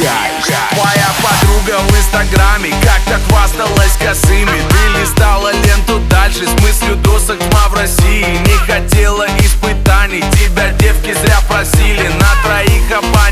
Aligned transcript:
кайф 0.00 0.60
Моя 0.72 1.08
подруга 1.22 1.78
в 1.88 1.96
инстаграме 1.96 2.70
как-то 2.82 3.20
хвасталась 3.28 3.96
косыми. 3.98 4.50
Ты 4.70 5.00
листала 5.00 5.52
ленту 5.52 6.00
дальше 6.08 6.46
с 6.46 6.62
мыслью 6.62 6.96
до 6.96 7.18
сакма 7.18 7.68
в 7.68 7.74
России. 7.74 8.38
Не 8.46 8.56
хотела 8.66 9.26
испытаний, 9.38 10.24
тебя 10.32 10.70
девки 10.78 11.12
зря 11.12 11.38
просили. 11.48 12.08
На 12.08 12.32
троих 12.42 12.90
обманывали 12.96 13.29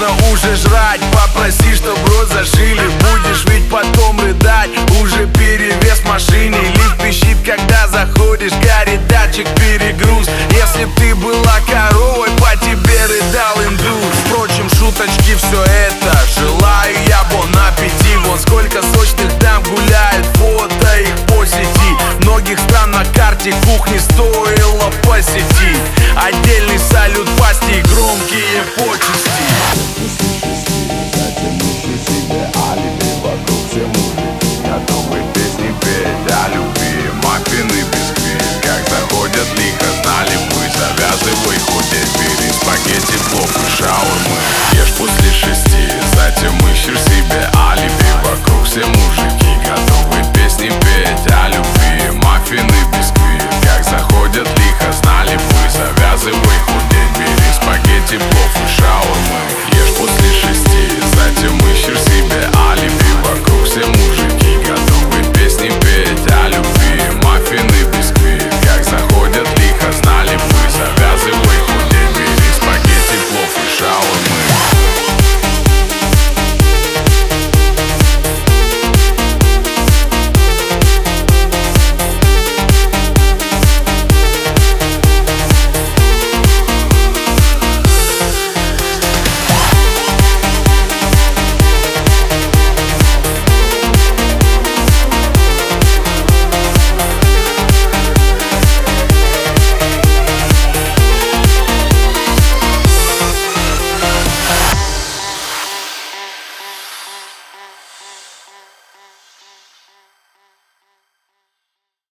нужно 0.00 0.32
уже 0.32 0.56
жрать. 0.56 1.00
Попроси, 1.12 1.74
чтоб 1.74 1.96
рот 2.08 2.28
зашили 2.28 2.82
Будешь 3.00 3.44
ведь 3.46 3.68
потом 3.70 4.20
рыдать. 4.20 4.70
Уже 5.00 5.26
перевес 5.26 5.98
в 5.98 6.06
машине. 6.06 6.58
Лифт 6.74 7.02
пищит, 7.02 7.36
когда 7.44 7.86
заходишь. 7.88 8.52
Горит 8.52 9.06
датчик 9.08 9.46
перегруз. 9.56 10.26
Если 10.50 10.84
б 10.84 10.90
ты 10.96 11.14
была 11.14 11.60
король 11.66 11.89
стоило 24.12 24.90
посетить. 25.06 25.80
Отдельный 26.16 26.78
салют 26.78 27.28
пасти 27.38 27.72
и 27.72 27.82
громкие 27.82 28.62
почести. 28.76 30.49